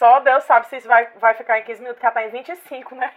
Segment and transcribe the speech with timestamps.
[0.00, 2.30] Só Deus sabe se isso vai, vai ficar em 15 minutos, que ela tá em
[2.30, 3.10] 25, né?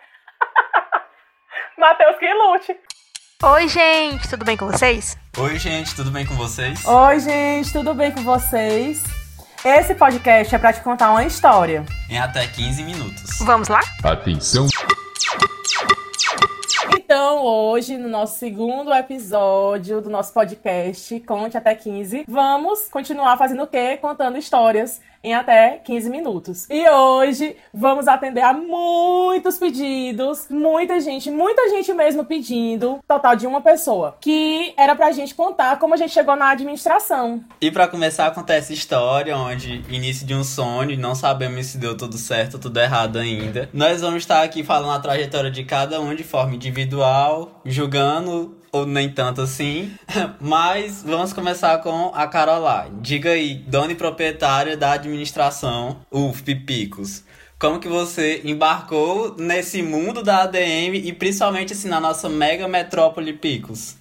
[1.79, 2.77] Matheus, que lute.
[3.41, 5.17] Oi, gente, tudo bem com vocês?
[5.37, 6.85] Oi, gente, tudo bem com vocês?
[6.85, 9.01] Oi, gente, tudo bem com vocês?
[9.63, 11.85] Esse podcast é pra te contar uma história.
[12.09, 13.39] Em até 15 minutos.
[13.39, 13.79] Vamos lá?
[14.03, 14.67] Atenção,
[17.13, 23.61] Então, hoje, no nosso segundo episódio do nosso podcast, Conte Até 15, vamos continuar fazendo
[23.61, 23.99] o quê?
[24.01, 26.67] Contando histórias em até 15 minutos.
[26.69, 33.47] E hoje vamos atender a muitos pedidos, muita gente, muita gente mesmo pedindo, total de
[33.47, 37.41] uma pessoa, que era pra gente contar como a gente chegou na administração.
[37.61, 41.77] E pra começar a contar essa história, onde início de um sonho, não sabemos se
[41.77, 43.69] deu tudo certo ou tudo errado ainda.
[43.71, 47.02] Nós vamos estar aqui falando a trajetória de cada um de forma individual,
[47.65, 49.91] julgando ou nem tanto assim.
[50.39, 53.01] Mas vamos começar com a Caroline.
[53.01, 57.23] Diga aí, dona e proprietária da administração UFP Picos.
[57.59, 63.33] Como que você embarcou nesse mundo da ADM e principalmente assim na nossa mega metrópole
[63.33, 63.95] Picos?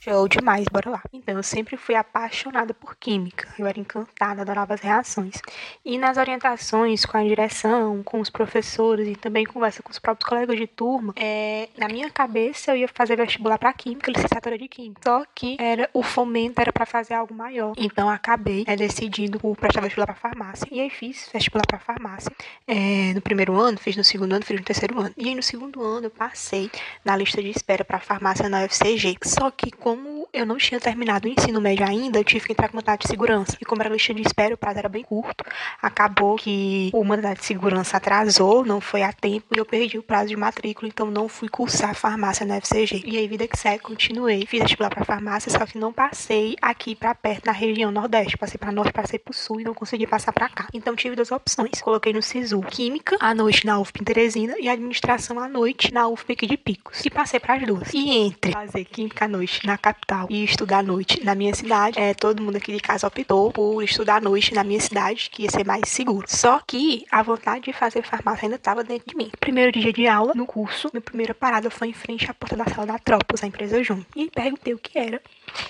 [0.00, 1.02] Show demais, bora lá.
[1.12, 3.48] Então, eu sempre fui apaixonada por química.
[3.58, 5.42] Eu era encantada, adorava as reações.
[5.84, 10.28] E nas orientações com a direção, com os professores e também conversa com os próprios
[10.28, 14.68] colegas de turma, é, na minha cabeça eu ia fazer vestibular para química, licenciatura de
[14.68, 15.00] química.
[15.04, 17.72] Só que era o fomento era para fazer algo maior.
[17.76, 20.68] Então, acabei é, decidindo por prestar vestibular para farmácia.
[20.70, 22.30] E aí fiz vestibular para farmácia.
[22.68, 25.12] É, no primeiro ano, fiz no segundo ano, fiz no terceiro ano.
[25.16, 26.70] E aí no segundo ano eu passei
[27.04, 29.16] na lista de espera para farmácia na UFCG.
[29.24, 32.68] Só que como eu não tinha terminado o ensino médio ainda, eu tive que entrar
[32.68, 33.56] com mandato de segurança.
[33.58, 35.42] E como era lista de espera, o prazo era bem curto.
[35.80, 40.02] Acabou que o mandato de segurança atrasou, não foi a tempo, e eu perdi o
[40.02, 43.02] prazo de matrícula, então não fui cursar farmácia na FCG.
[43.06, 44.44] E aí, vida que segue, continuei.
[44.44, 48.36] Fiz vestibular para farmácia, só que não passei aqui para perto, na região Nordeste.
[48.36, 50.66] Passei para Norte, passei para Sul e não consegui passar para cá.
[50.74, 51.80] Então tive duas opções.
[51.80, 56.06] Coloquei no SISU Química, à noite na UFP em Teresina, e Administração à noite na
[56.08, 57.02] UFP aqui de Picos.
[57.06, 57.94] E passei para as duas.
[57.94, 61.98] E entre fazer Química à noite na capital e estudar à noite na minha cidade,
[61.98, 65.44] é, todo mundo aqui de casa optou por estudar à noite na minha cidade, que
[65.44, 66.26] ia ser mais seguro.
[66.28, 69.30] Só que a vontade de fazer farmácia ainda estava dentro de mim.
[69.40, 72.64] Primeiro dia de aula, no curso, minha primeira parada foi em frente à porta da
[72.66, 74.02] sala da Trópolis, a empresa Jun.
[74.14, 75.20] E perguntei o que era.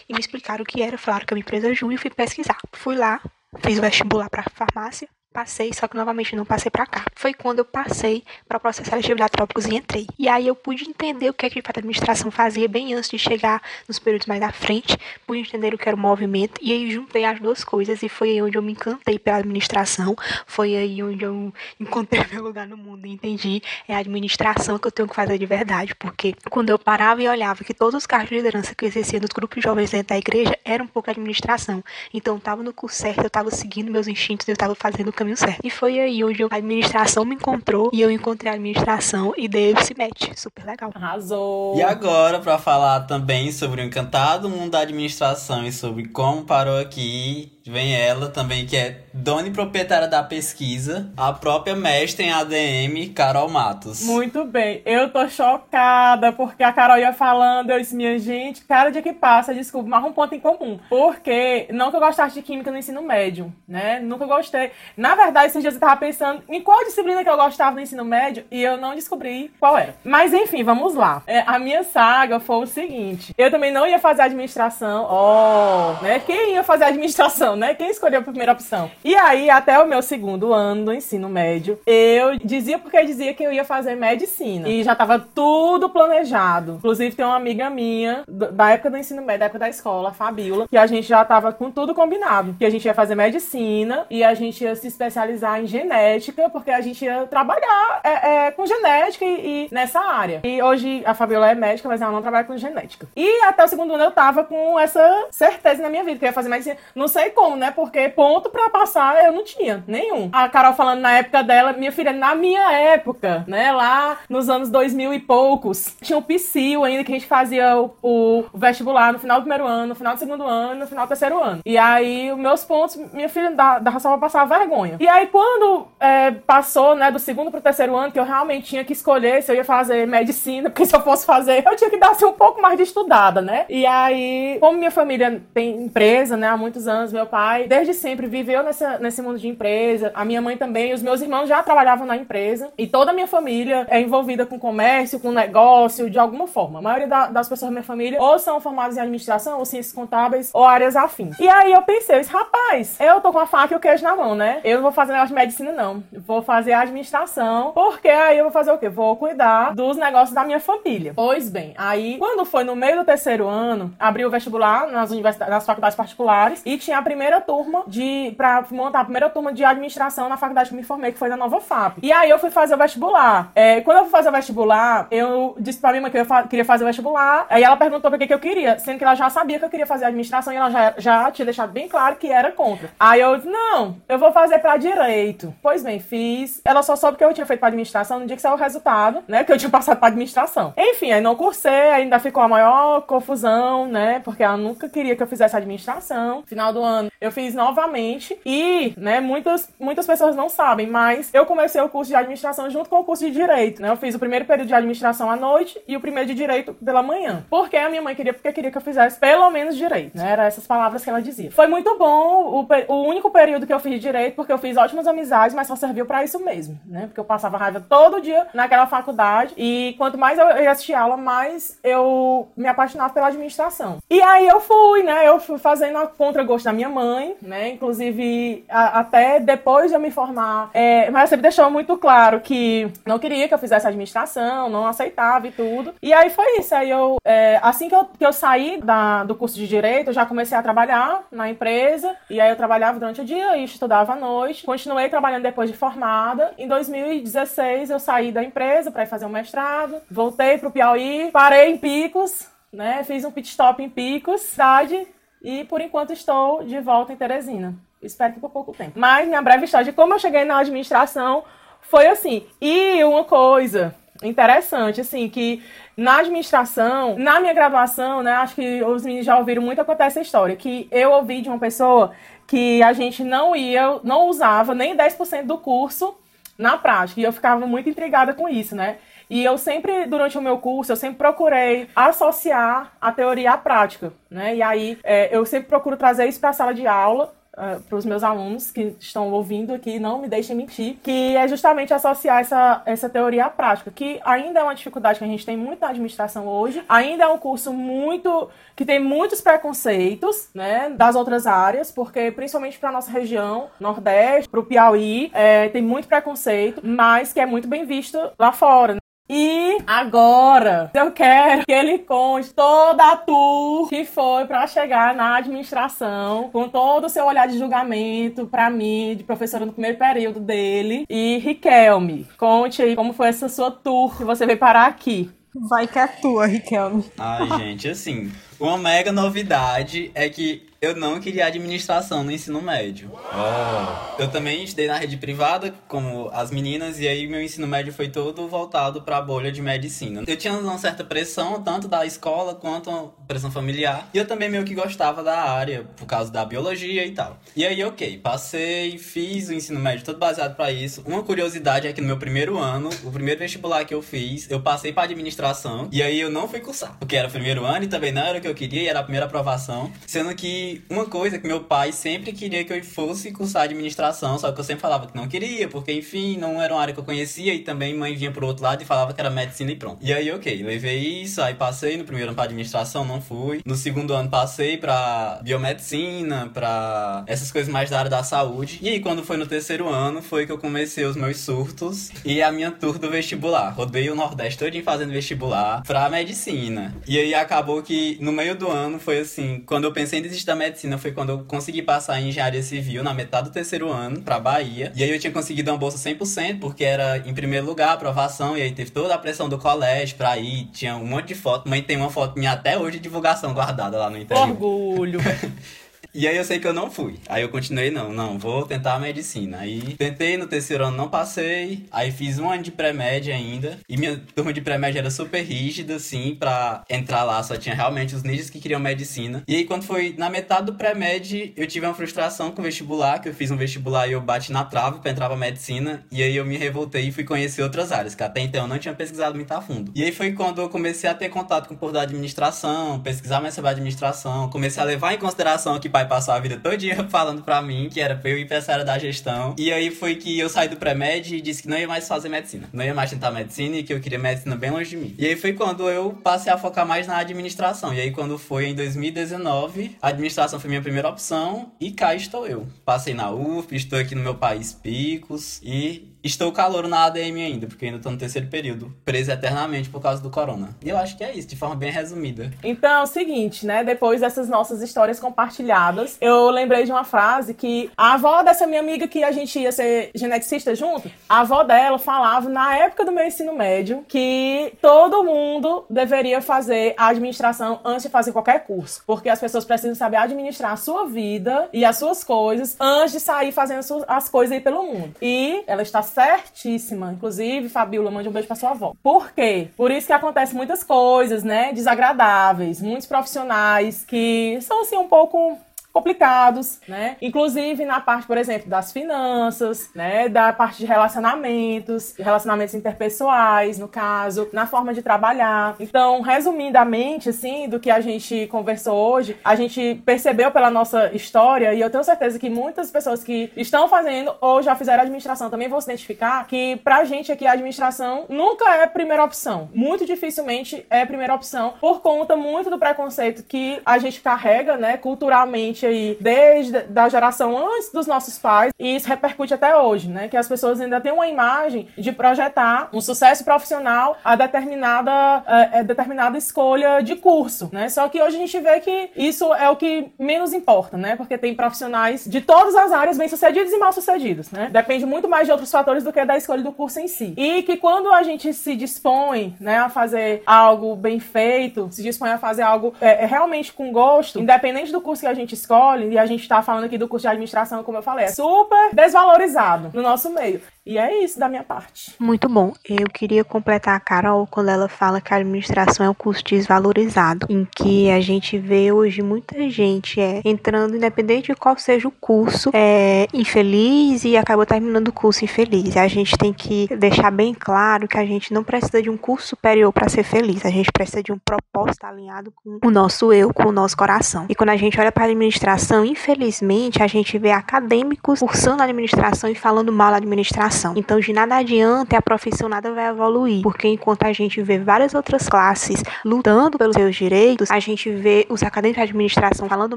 [0.08, 2.58] E me explicaram o que era, falaram que era uma empresa Jun e fui pesquisar.
[2.72, 3.20] Fui lá,
[3.60, 5.08] fiz o vestibular para farmácia,
[5.38, 7.04] Passei, só que novamente não passei para cá.
[7.15, 10.04] Foi quando eu passei para o processo seletivo da Trópicos e entrei.
[10.19, 13.21] E aí eu pude entender o que, é que a administração fazia bem antes de
[13.21, 16.91] chegar nos períodos mais à frente, pude entender o que era o movimento, e aí
[16.91, 21.00] juntei as duas coisas, e foi aí onde eu me encantei pela administração, foi aí
[21.04, 25.09] onde eu encontrei meu lugar no mundo e entendi é a administração que eu tenho
[25.09, 28.34] que fazer de verdade, porque quando eu parava e olhava que todos os cargos de
[28.34, 31.84] liderança que eu exercia nos grupos de jovens dentro da igreja eram um pouco administração.
[32.12, 35.12] Então eu estava no curso certo, eu estava seguindo meus instintos, eu estava fazendo o
[35.12, 35.61] caminho certo.
[35.65, 39.72] E foi aí onde a administração me encontrou e eu encontrei a administração e dei
[39.72, 40.31] esse match.
[40.37, 40.91] Super legal.
[40.94, 41.77] Arrasou!
[41.77, 46.78] E agora, para falar também sobre o encantado mundo da administração e sobre como parou
[46.78, 52.32] aqui, vem ela também, que é dona e proprietária da pesquisa, a própria mestre em
[52.32, 54.02] ADM, Carol Matos.
[54.04, 58.90] Muito bem, eu tô chocada porque a Carol ia falando, eu disse, minha gente, cada
[58.90, 60.78] dia que passa, desculpa, mas um ponto em comum.
[60.88, 64.00] Porque não que eu gostasse de química no ensino médio, né?
[64.00, 64.70] Nunca gostei.
[64.96, 68.04] Na verdade, esses dias eu tava pensando em qual disciplina que eu gostava no ensino
[68.04, 69.94] médio e eu não descobri qual era.
[70.04, 71.22] Mas enfim, vamos lá.
[71.26, 76.02] É, a minha saga foi o seguinte: eu também não ia fazer administração, ó, oh,
[76.02, 76.20] né?
[76.20, 77.74] Quem ia fazer administração, né?
[77.74, 78.91] Quem escolheu a primeira opção?
[79.04, 83.42] E aí, até o meu segundo ano do ensino médio, eu dizia porque dizia que
[83.42, 84.69] eu ia fazer medicina.
[84.69, 86.74] E já tava tudo planejado.
[86.78, 90.12] Inclusive, tem uma amiga minha, da época do ensino médio, da época da escola, a
[90.12, 92.54] Fabiola, que a gente já tava com tudo combinado.
[92.58, 96.70] Que a gente ia fazer medicina e a gente ia se especializar em genética, porque
[96.70, 100.41] a gente ia trabalhar é, é, com genética e, e, nessa área.
[100.44, 103.06] E hoje a Fabiola é médica, mas ela não trabalha com genética.
[103.16, 106.28] E até o segundo ano eu tava com essa certeza na minha vida, que eu
[106.28, 106.76] ia fazer medicina.
[106.94, 107.70] Não sei como, né?
[107.70, 110.28] Porque ponto pra passar eu não tinha nenhum.
[110.32, 113.72] A Carol falando na época dela, minha filha, na minha época, né?
[113.72, 117.95] Lá nos anos 2000 e poucos, tinha o PSIL ainda, que a gente fazia o,
[118.03, 121.09] o, vestibular no final do primeiro ano, no final do segundo ano, no final do
[121.09, 121.60] terceiro ano.
[121.65, 124.97] E aí, os meus pontos, minha filha, da, da pra passar vergonha.
[125.00, 128.84] E aí, quando é, passou, né, do segundo pro terceiro ano, que eu realmente tinha
[128.84, 131.98] que escolher se eu ia fazer medicina, porque se eu fosse fazer, eu tinha que
[131.98, 133.66] dar assim, um pouco mais de estudada, né?
[133.68, 138.27] E aí, como minha família tem empresa, né, há muitos anos, meu pai, desde sempre,
[138.27, 140.10] viveu nessa, nesse mundo de empresa.
[140.15, 142.71] A minha mãe também, os meus irmãos já trabalhavam na empresa.
[142.77, 146.78] E toda a minha família é envolvida com comércio, com negócio, de alguma forma.
[146.78, 149.95] A maioria da, das pessoas da minha família ou são formadas em administração, ou ciências
[149.95, 151.39] contábeis, ou áreas afins.
[151.39, 154.34] E aí eu pensei, rapaz, eu tô com a faca e o queijo na mão,
[154.34, 154.60] né?
[154.65, 156.03] Eu não vou fazer negócio de medicina, não.
[156.13, 158.89] Vou fazer administração, porque aí eu vou fazer o quê?
[158.89, 161.13] Vou cuidar dos negócios da minha família.
[161.15, 165.53] Pois bem, aí, quando foi no meio do terceiro ano, abri o vestibular nas universidades,
[165.53, 169.65] nas faculdades particulares e tinha a primeira turma de para montar a primeira turma de
[169.65, 171.98] administração na faculdade que me formei, que foi na Nova FAP.
[172.03, 173.50] E aí eu fui fazer o vestibular.
[173.54, 176.65] É, quando eu fui fazer o vestibular, eu disse pra minha mãe que eu queria
[176.65, 177.47] fazer o vestibular.
[177.48, 179.70] Aí ela perguntou pra que, que eu queria, sendo que ela já sabia que eu
[179.70, 182.91] queria fazer administração e ela já, já tinha deixado bem claro que era contra.
[182.98, 185.54] Aí eu disse: não, eu vou fazer pra direito.
[185.62, 186.60] Pois bem, fiz.
[186.64, 189.22] Ela só soube que eu tinha feito pra administração no dia que saiu o resultado,
[189.26, 189.44] né?
[189.44, 190.72] Que eu tinha passado pra administração.
[190.76, 194.21] Enfim, aí não cursei, ainda ficou a maior confusão, né?
[194.21, 196.42] Porque ela nunca queria que eu fizesse administração.
[196.47, 201.47] Final do ano eu fiz novamente e, né, muitas, muitas pessoas não sabem, mas eu
[201.47, 203.91] comecei o curso de administração junto com o curso de direito, né?
[203.91, 207.03] Eu fiz o primeiro período de administração à noite e o primeiro de direito pela
[207.03, 207.45] manhã.
[207.51, 210.31] Porque a minha mãe queria, porque queria que eu fizesse pelo menos direito, né?
[210.31, 211.51] Era essas palavras que ela dizia.
[211.51, 215.07] Foi muito bom o, o único período que eu fiz direito, porque eu fiz ótimas
[215.07, 217.07] amizades, mas só serviu para isso mesmo, né?
[217.07, 221.16] Porque eu passava raiva todo dia naquela faculdade e quanto mais eu ia assistir aula,
[221.16, 223.99] mais eu me apaixonava pela administração.
[224.10, 225.27] E aí eu fui, né?
[225.27, 226.97] Eu fui fazendo a contra-gosto da minha mãe,
[227.42, 227.71] né?
[227.71, 232.91] Inclusive, a, até depois de eu me formar, é, mas sempre deixou muito claro que
[233.06, 235.95] não queria que eu fizesse administração, não aceitava e tudo.
[236.03, 236.74] E aí foi isso.
[236.74, 240.15] Aí eu, é, assim que eu, que eu saí da, do curso de Direito, eu
[240.15, 242.15] já comecei a trabalhar na empresa.
[242.30, 244.65] E aí eu trabalhava durante o dia e estudava à noite.
[244.65, 246.53] Continuei trabalhando depois de formada.
[246.59, 249.97] Em 2016, eu saí da empresa para ir fazer um mestrado.
[250.10, 253.03] Voltei para o Piauí, parei em Picos, né?
[253.04, 255.06] Fiz um pit stop em Picos, cidade
[255.42, 257.75] e por enquanto estou de volta em Teresina.
[258.02, 258.92] Espero que por pouco tempo.
[258.99, 261.44] Mas minha breve história de como eu cheguei na administração
[261.80, 262.46] foi assim.
[262.61, 265.62] E uma coisa interessante, assim, que
[265.96, 270.20] na administração, na minha graduação, né, acho que os meninos já ouviram muito acontecer essa
[270.20, 272.12] história, que eu ouvi de uma pessoa
[272.46, 276.16] que a gente não ia, não usava nem 10% do curso
[276.56, 278.99] na prática, e eu ficava muito intrigada com isso, né?
[279.30, 284.12] E eu sempre, durante o meu curso, eu sempre procurei associar a teoria à prática,
[284.30, 284.57] né?
[284.57, 287.80] E aí é, eu sempre procuro trazer isso para a sala de aula uh, ah,
[287.87, 291.92] para os meus alunos que estão ouvindo aqui, não me deixem mentir, que é justamente
[291.92, 295.57] associar essa, essa teoria à prática, que ainda é uma dificuldade que a gente tem
[295.57, 301.16] muito na administração hoje, ainda é um curso muito que tem muitos preconceitos, né, das
[301.16, 306.81] outras áreas, porque principalmente para nossa região, Nordeste, para o Piauí, é, tem muito preconceito,
[306.85, 308.97] mas que é muito bem visto lá fora.
[309.30, 315.37] E agora eu quero que ele conte toda a tour que foi para chegar na
[315.37, 320.40] administração, com todo o seu olhar de julgamento para mim, de professora no primeiro período
[320.40, 321.04] dele.
[321.11, 325.31] E Riquelme, conte aí como foi essa sua tour que você veio parar aqui.
[325.69, 327.04] Vai que é tua, Riquelme.
[327.19, 333.11] Ai, gente, assim, uma mega novidade é que eu não queria administração no ensino médio.
[333.12, 334.23] Oh.
[334.23, 338.09] Eu também estudei na rede privada, como as meninas, e aí meu ensino médio foi
[338.09, 340.23] todo voltado para a bolha de medicina.
[340.26, 344.64] Eu tinha uma certa pressão, tanto da escola quanto pressão familiar, e eu também meio
[344.64, 347.38] que gostava da área, por causa da biologia e tal.
[347.57, 351.02] E aí, ok, passei, fiz o ensino médio todo baseado para isso.
[351.04, 354.61] Uma curiosidade é que no meu primeiro ano, o primeiro vestibular que eu fiz, eu
[354.61, 357.88] passei para administração, e aí eu não fui cursar, porque era o primeiro ano e
[357.88, 361.06] também não era o que eu queria, e era a primeira aprovação, sendo que uma
[361.06, 364.82] coisa que meu pai sempre queria que eu fosse cursar administração, só que eu sempre
[364.82, 367.94] falava que não queria, porque enfim, não era uma área que eu conhecia e também
[367.94, 369.99] mãe vinha pro outro lado e falava que era medicina e pronto.
[370.00, 373.61] E aí, ok, levei isso, aí passei no primeiro ano pra administração, não fui.
[373.64, 378.78] No segundo ano passei pra biomedicina, pra essas coisas mais da área da saúde.
[378.83, 382.43] E aí, quando foi no terceiro ano, foi que eu comecei os meus surtos e
[382.43, 383.71] a minha tour do vestibular.
[383.71, 386.95] Rodei o Nordeste todinho fazendo vestibular pra medicina.
[387.07, 390.47] E aí acabou que no meio do ano foi assim, quando eu pensei em desistir
[390.47, 394.21] da medicina foi quando eu consegui passar em engenharia civil na metade do terceiro ano
[394.21, 394.93] pra Bahia.
[394.95, 398.57] E aí eu tinha conseguido uma bolsa 100%, porque era em primeiro lugar a aprovação,
[398.57, 401.69] e aí teve toda a pressão do colégio pra ir, tinha um monte de foto.
[401.69, 404.49] Mãe tem uma foto minha até hoje de divulgação guardada lá no interior.
[404.49, 405.21] Orgulho!
[406.15, 407.17] E aí eu sei que eu não fui.
[407.29, 409.59] Aí eu continuei, não, não, vou tentar a medicina.
[409.59, 411.87] Aí tentei, no terceiro ano não passei.
[411.91, 413.79] Aí fiz um ano de pré-média ainda.
[413.88, 417.43] E minha turma de pré-média era super rígida, assim, pra entrar lá.
[417.43, 419.43] Só tinha realmente os ninjas que queriam medicina.
[419.47, 423.21] E aí quando foi na metade do pré-med, eu tive uma frustração com o vestibular,
[423.21, 426.05] que eu fiz um vestibular e eu bati na trave pra entrar pra medicina.
[426.11, 428.79] E aí eu me revoltei e fui conhecer outras áreas, que até então eu não
[428.79, 429.93] tinha pesquisado muito a fundo.
[429.95, 433.41] E aí foi quando eu comecei a ter contato com o por da administração, pesquisar
[433.41, 437.02] mais sobre a administração, comecei a levar em consideração que pai passou a vida todinha
[437.11, 439.55] falando pra mim que era pra eu ir pra essa área da gestão.
[439.59, 442.28] E aí foi que eu saí do pré-med e disse que não ia mais fazer
[442.28, 442.69] medicina.
[442.73, 445.14] Não ia mais tentar medicina e que eu queria medicina bem longe de mim.
[445.19, 447.93] E aí foi quando eu passei a focar mais na administração.
[447.93, 452.47] E aí quando foi em 2019, a administração foi minha primeira opção e cá estou
[452.47, 452.69] eu.
[452.85, 457.67] Passei na UF, estou aqui no meu país Picos e Estou calor na ADM ainda,
[457.67, 460.76] porque ainda estou no terceiro período, preso eternamente por causa do corona.
[460.85, 462.52] E eu acho que é isso, de forma bem resumida.
[462.62, 463.85] Então, é o seguinte, né?
[463.85, 465.88] Depois dessas nossas histórias compartilhadas,
[466.21, 469.73] eu lembrei de uma frase que a avó dessa minha amiga que a gente ia
[469.73, 475.25] ser geneticista junto, a avó dela falava na época do meu ensino médio que todo
[475.25, 480.16] mundo deveria fazer a administração antes de fazer qualquer curso, porque as pessoas precisam saber
[480.16, 484.61] administrar a sua vida e as suas coisas antes de sair fazendo as coisas aí
[484.61, 485.14] pelo mundo.
[485.21, 487.12] E ela está certíssima.
[487.12, 488.95] Inclusive, Fabiola, mande um beijo pra sua avó.
[489.02, 489.68] Por quê?
[489.76, 491.73] Por isso que acontecem muitas coisas, né?
[491.73, 492.80] Desagradáveis.
[492.80, 495.59] Muitos profissionais que são, assim, um pouco
[495.99, 497.17] complicados, né?
[497.21, 500.28] Inclusive na parte, por exemplo, das finanças, né?
[500.28, 505.75] Da parte de relacionamentos, relacionamentos interpessoais, no caso, na forma de trabalhar.
[505.81, 511.75] Então, resumidamente, assim, do que a gente conversou hoje, a gente percebeu pela nossa história,
[511.75, 515.69] e eu tenho certeza que muitas pessoas que estão fazendo ou já fizeram administração também
[515.69, 519.69] vão se identificar que pra gente aqui a administração nunca é primeira opção.
[519.75, 524.97] Muito dificilmente é primeira opção por conta muito do preconceito que a gente carrega, né,
[524.97, 530.28] culturalmente aí desde da geração antes dos nossos pais e isso repercute até hoje, né?
[530.28, 535.42] Que as pessoas ainda têm uma imagem de projetar um sucesso profissional a determinada, a,
[535.47, 537.88] é, a é, determinada escolha de curso, né?
[537.88, 541.16] Só que hoje a gente vê que isso é o que menos importa, né?
[541.16, 544.68] Porque tem profissionais de todas as áreas bem-sucedidos e mal-sucedidos, né?
[544.71, 547.35] Depende muito mais de outros fatores do que da escolha do curso em si.
[547.37, 552.30] E que quando a gente se dispõe, né, a fazer algo bem feito, se dispõe
[552.30, 555.68] a fazer algo é, realmente com gosto, independente do curso que a gente escolhe,
[556.11, 558.95] e a gente tá falando aqui do curso de administração, como eu falei, é super
[558.95, 560.61] desvalorizado no nosso meio.
[560.89, 562.15] E é isso da minha parte.
[562.19, 562.73] Muito bom.
[562.83, 567.47] Eu queria completar a Carol quando ela fala que a administração é um curso desvalorizado,
[567.51, 572.11] em que a gente vê hoje muita gente é, entrando, independente de qual seja o
[572.11, 575.95] curso, é infeliz e acaba terminando o curso infeliz.
[575.95, 579.49] A gente tem que deixar bem claro que a gente não precisa de um curso
[579.49, 580.65] superior para ser feliz.
[580.65, 584.47] A gente precisa de um propósito alinhado com o nosso eu, com o nosso coração.
[584.49, 585.58] E quando a gente olha para a administração,
[586.05, 590.95] infelizmente, a gente vê acadêmicos cursando administração e falando mal da administração.
[590.97, 595.15] Então, de nada adianta a profissão nada vai evoluir, porque enquanto a gente vê várias
[595.15, 599.97] outras classes lutando pelos seus direitos, a gente vê os acadêmicos de administração falando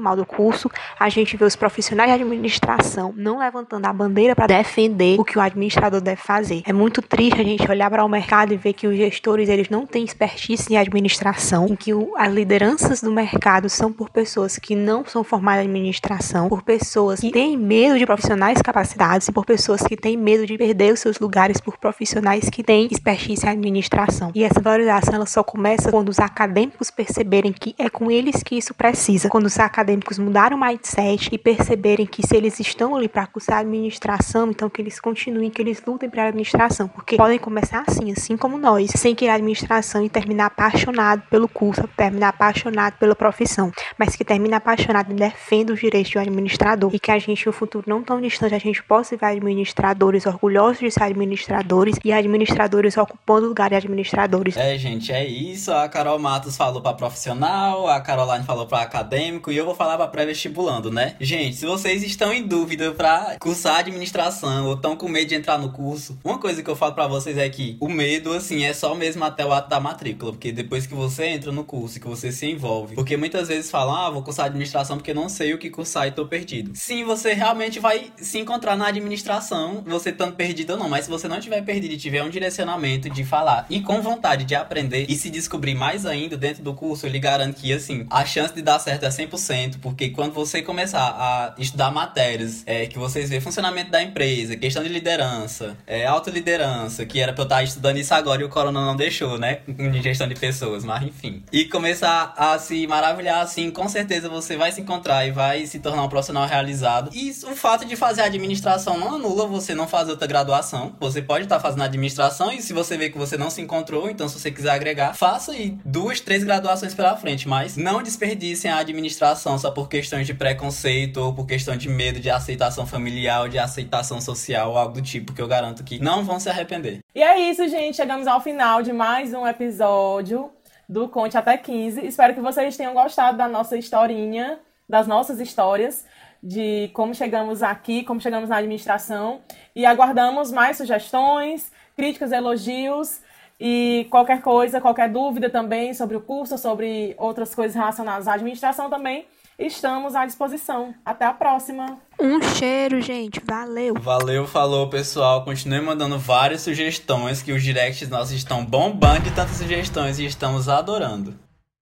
[0.00, 4.46] mal do curso, a gente vê os profissionais de administração não levantando a bandeira para
[4.46, 6.62] defender o que o administrador deve fazer.
[6.64, 9.68] É muito triste a gente olhar para o mercado e ver que os gestores eles
[9.68, 14.58] não têm expertise em administração, em que o, as lideranças do mercado são por pessoas
[14.58, 19.32] que não são formadas em administração, por pessoas que têm medo de profissionais capacitados e
[19.32, 23.46] por pessoas que têm medo de perder os seus lugares por profissionais que têm expertise
[23.46, 24.30] em administração.
[24.34, 28.56] E essa valorização ela só começa quando os acadêmicos perceberem que é com eles que
[28.56, 29.28] isso precisa.
[29.28, 33.58] Quando os acadêmicos mudarem o mindset e perceberem que se eles estão ali para cursar
[33.58, 38.12] administração, então que eles continuem, que eles lutem para a administração, porque podem começar assim,
[38.12, 43.72] assim como nós, sem querer administração e terminar apaixonado pelo curso, terminar apaixonado pela profissão,
[43.98, 47.52] mas que termina apaixonado e defenda os direitos do administrador e que a gente no
[47.52, 52.96] futuro não tão distante a gente possa ver administradores orgulhosos de ser administradores e administradores
[52.96, 54.56] ocupando lugar de administradores.
[54.56, 55.72] É, gente, é isso.
[55.72, 59.96] A Carol Matos falou para profissional, a Caroline falou para acadêmico e eu vou falar
[59.96, 61.16] para pré-vestibulando, né?
[61.20, 65.58] Gente, se vocês estão em dúvida para cursar administração ou estão com medo de entrar
[65.58, 68.72] no curso, uma coisa que eu falo para vocês é que o medo, assim, é
[68.72, 72.06] só mesmo até o ato da matrícula, porque depois que você entra no curso, que
[72.06, 75.58] você se envolve, porque muitas vezes falam, ah, vou cursar administração porque não sei o
[75.58, 76.70] que cursar e tô perdido.
[76.74, 81.06] Sim, você realmente vai se encontrar na administração, você estando perdido perdido ou não, mas
[81.06, 84.54] se você não tiver perdido e tiver um direcionamento de falar e com vontade de
[84.54, 88.24] aprender e se descobrir mais ainda dentro do curso, eu lhe garanto que, assim, a
[88.24, 92.98] chance de dar certo é 100%, porque quando você começar a estudar matérias é, que
[92.98, 97.62] vocês vê funcionamento da empresa, questão de liderança, é, autoliderança, que era pra eu estar
[97.62, 99.60] estudando isso agora e o corona não deixou, né?
[99.66, 101.42] Em gestão de pessoas, mas enfim.
[101.50, 105.78] E começar a se maravilhar, assim, com certeza você vai se encontrar e vai se
[105.78, 107.10] tornar um profissional realizado.
[107.14, 110.94] E o fato de fazer administração não anula você não fazer outra graduação.
[111.00, 114.10] Você pode estar tá fazendo administração e se você vê que você não se encontrou,
[114.10, 118.70] então se você quiser agregar, faça aí duas, três graduações pela frente, mas não desperdicem
[118.70, 123.42] a administração só por questões de preconceito ou por questão de medo de aceitação familiar
[123.48, 127.00] de aceitação social ou algo do tipo, que eu garanto que não vão se arrepender.
[127.14, 127.96] E é isso, gente.
[127.96, 130.50] Chegamos ao final de mais um episódio
[130.88, 132.06] do Conte Até 15.
[132.06, 134.58] Espero que vocês tenham gostado da nossa historinha
[134.92, 136.04] das nossas histórias,
[136.42, 139.40] de como chegamos aqui, como chegamos na administração.
[139.74, 143.22] E aguardamos mais sugestões, críticas, elogios
[143.58, 148.90] e qualquer coisa, qualquer dúvida também sobre o curso, sobre outras coisas relacionadas à administração
[148.90, 149.24] também
[149.58, 150.94] estamos à disposição.
[151.04, 151.98] Até a próxima.
[152.20, 153.40] Um cheiro, gente.
[153.44, 153.94] Valeu.
[153.94, 155.44] Valeu, falou, pessoal.
[155.44, 160.68] Continue mandando várias sugestões que os directs nossos estão bombando de tantas sugestões e estamos
[160.68, 161.38] adorando.